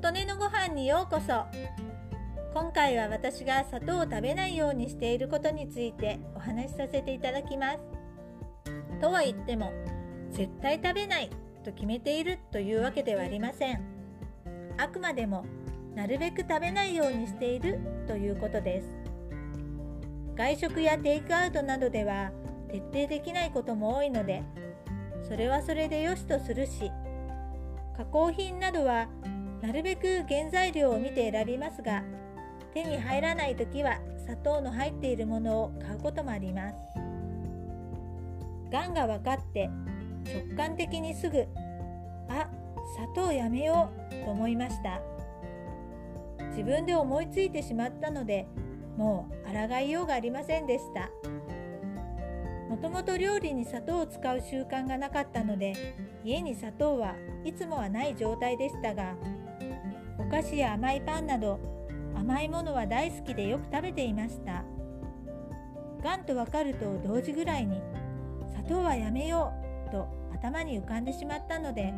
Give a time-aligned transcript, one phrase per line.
[0.00, 1.44] 琴音のご飯にようこそ。
[2.54, 7.78] 今回は私が砂糖を食べないようにしていることについてお話しさせていただきます。
[9.00, 9.72] とは言っても
[10.30, 11.30] 絶対食べない
[11.64, 13.82] と決めているというわけではありません。
[14.76, 15.44] あくまでも
[15.96, 18.88] なるべく食べないようにしているということです。
[20.36, 22.30] 外食やテイクアウトなどでは
[22.68, 24.44] 徹底できないことも多いので
[25.24, 26.92] それはそれで良しとするし
[27.96, 29.08] 加工品などは
[29.60, 32.02] なるべく原材料を見て選びますが
[32.74, 36.74] 手に入らない時は砂糖の入っているものを買うこともあります。
[38.70, 39.70] がんが分かって
[40.26, 41.46] 直感的にすぐ
[42.28, 42.48] あ
[42.94, 45.00] 砂糖やめようと思いました。
[46.50, 48.46] 自分で思いついてしまったので
[48.96, 51.08] もう抗いようがありませんでした。
[52.68, 57.14] もともと料理に砂糖を使う習慣がなかったので家に砂糖は
[57.44, 59.14] いつもはない状態でしたが
[60.18, 61.60] お菓子や甘いパンなど
[62.14, 64.64] 甘いものは大好きでよく食べていました。
[66.02, 67.80] がんとわかると同時ぐらいに
[68.50, 69.52] 砂糖はやめよ
[69.88, 71.92] うと頭に浮かんでしまったので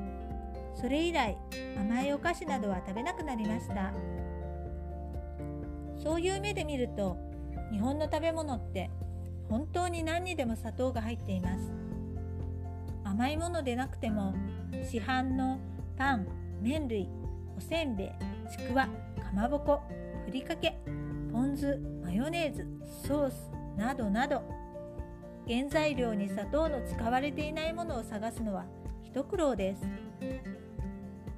[0.74, 1.36] それ以来
[1.76, 3.92] 甘いお菓子などは食べなくなりました。
[6.02, 7.18] そういう目で見ると
[7.70, 8.90] 日本の食べ物って
[9.50, 11.72] 本当に何にでも砂糖が入っています。
[13.04, 14.34] 甘いものでなくても
[14.82, 15.58] 市販の
[15.98, 16.26] パン
[16.62, 17.08] 麺類
[17.60, 18.08] おせんべい
[18.50, 19.82] ちくわかまぼこ
[20.24, 20.78] ふりかけ
[21.30, 22.66] ポン酢マヨネーズ
[23.06, 24.42] ソースなどなど。
[25.46, 28.64] 原材料に砂糖の使われていないものを探すのは
[29.02, 29.82] 一苦労です。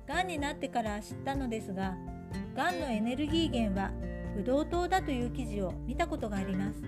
[0.06, 1.96] がんになってから知ったのですが
[2.54, 3.90] がんのエネルギー源は
[4.36, 6.82] ブドウ糖だという記事を見たことがあります。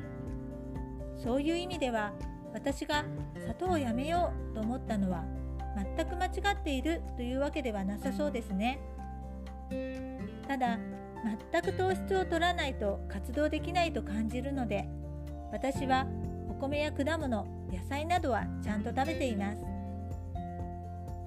[1.16, 2.12] そういう意味では
[2.52, 3.04] 私が
[3.40, 5.24] 砂糖をやめようと思ったのは
[5.96, 8.78] 全く間違っているというわけではなさそうですね。
[10.46, 10.78] ただ
[11.52, 14.86] 全く糖質を取らないと活動できないと感じるので
[15.52, 16.06] 私は
[16.48, 19.74] お米や果物野菜などはちゃんと食べています。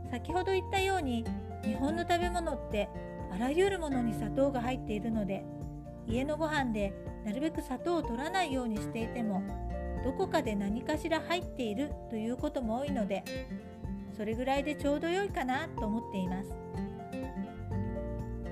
[0.09, 1.25] 先ほど言ったように
[1.64, 2.90] 日本の食べ物って
[3.34, 5.44] あらゆるものに砂糖が入っているので
[6.08, 6.94] 家のご飯で
[7.25, 9.44] なるべく砂糖を取らないようにしていても
[10.06, 13.24] どこかで何かしら入っているということも多いので
[14.16, 16.67] それぐらいでちょうど良いかなと思っています。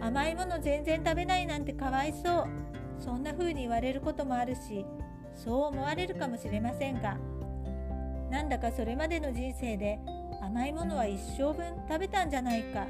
[0.05, 2.47] 甘いもの全然食べないなんてかわいそう。
[2.99, 4.85] そんな風に言われることもあるし
[5.35, 7.17] そう思われるかもしれませんが。
[8.29, 9.99] なんだかそれまでの人生で
[10.41, 12.85] 甘いものは一生分食べたんじゃないか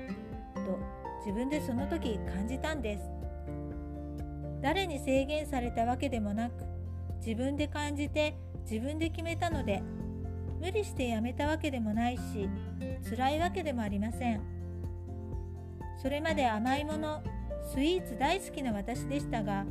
[0.56, 0.80] と
[1.20, 3.04] 自分でその時感じたんです。
[4.62, 6.66] 誰に制限されたわけでもなく
[7.20, 8.36] 自分で感じて
[8.70, 9.82] 自分で決めたので
[10.60, 12.50] 無理してやめたわけでもないし
[13.10, 14.55] 辛いわけでもありません。
[16.06, 17.24] それまで甘いもの
[17.74, 19.66] スイーツ大好きな私でしたが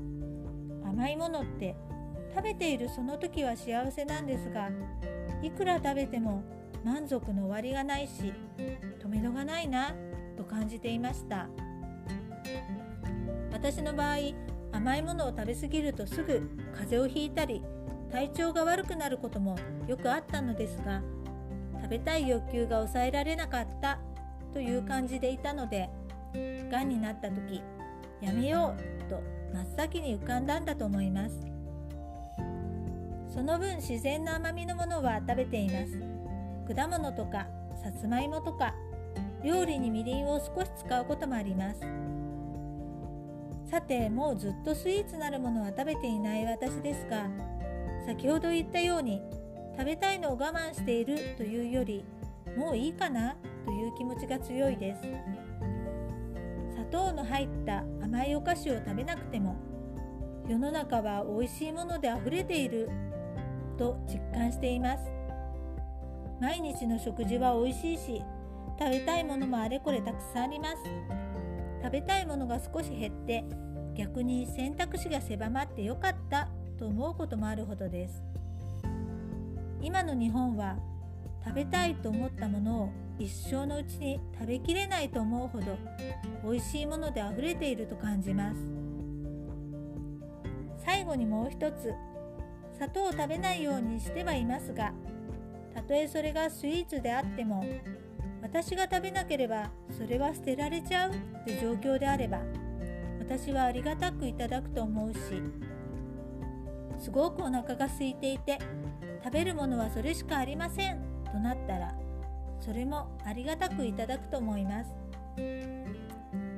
[0.85, 1.77] 甘いものって
[2.35, 4.69] 食べているその時は幸せなんですが
[5.45, 6.43] いくら食べても
[6.85, 8.33] 満足の終わりがないし
[9.01, 9.95] 止めどがないな
[10.37, 11.47] と感じていました。
[13.53, 14.17] 私の場合
[14.73, 17.63] 甘いものを食べ過ぎるとすぐ風邪をひいたり
[18.11, 19.57] 体調が悪くなることも
[19.87, 21.01] よくあったのですが
[21.81, 24.01] 食べたい欲求が抑えられなかった
[24.53, 25.89] という感じでいたので
[26.71, 27.63] がんになった時
[28.21, 29.23] やめようと
[29.53, 31.35] 真っ先に浮かんだんだと思います。
[33.33, 36.01] その分自然な甘みのものは食べています。
[36.75, 37.47] 果物とか
[37.83, 38.75] さつまいもとか
[39.45, 41.81] 料理にみりんを少し使うこともあります。
[43.71, 47.29] さてもうずっとスイーツなるものは食べていない私ですが
[48.07, 49.21] 先ほど言ったように
[49.77, 52.05] 食べたいのを我慢しているというより
[52.57, 53.35] もういいかな
[53.65, 55.01] という気持ちが強いです。
[56.95, 59.57] 糖の入った甘いお菓子を食べなくても
[60.49, 62.89] 世の中は美味しいものであふれている
[63.77, 65.03] と実感しています。
[66.41, 68.23] 毎日の食事は美味しいし
[68.79, 70.77] 食べたいものもあれこれたくさんあります。
[71.83, 73.45] 食べたいものが少し減って
[73.97, 76.49] 逆に選択肢が狭まってよかった
[76.79, 78.23] と思うこともあるほどです。
[79.81, 80.77] 今の日本は
[81.45, 85.79] 食べたいと思ったものを一生のうちに食べきれないと思うほど
[86.43, 88.85] 美味しいものであふれていると感じます。
[90.85, 91.95] 最後にもう一つ
[92.75, 94.93] 砂糖を食べないようにしてはいますが
[95.75, 97.65] たとえそれがスイーツであっても
[98.43, 101.15] 私が食べなければそれは捨てられちゃうっ
[101.45, 102.41] て状況であれば
[103.19, 105.19] 私はありがたくいただくと思うし
[106.99, 108.59] すごくお腹が空いていて
[109.25, 111.95] 食べるものはそれしかありませんとなったら
[112.65, 114.91] それもありがたくいただくと思います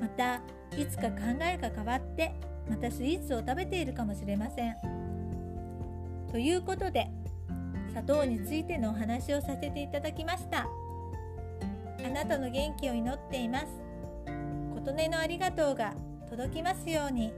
[0.00, 0.40] また
[0.76, 2.34] いつか考えが変わって
[2.68, 4.76] またスイーツを食べているかもしれません。
[6.30, 7.08] ということで
[7.88, 10.66] 砂糖についてのお話をさせていただきました。
[12.04, 13.66] あなたの元気を祈っています。
[14.74, 15.94] 琴音のありがとうが
[16.28, 17.32] 届きますように。